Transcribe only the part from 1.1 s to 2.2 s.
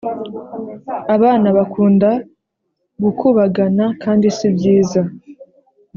abana bakunda